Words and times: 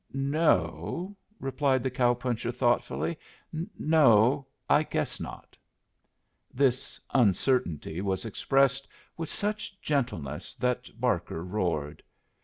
"No," 0.15 1.15
replied 1.39 1.83
the 1.83 1.91
cow 1.91 2.15
puncher, 2.15 2.51
thoughtfully. 2.51 3.19
"No, 3.77 4.47
I 4.67 4.81
guess 4.81 5.19
not." 5.19 5.55
This 6.51 6.99
uncertainty 7.13 8.01
was 8.01 8.25
expressed 8.25 8.87
with 9.15 9.29
such 9.29 9.79
gentleness 9.79 10.55
that 10.55 10.89
Barker 10.99 11.43
roared. 11.45 12.01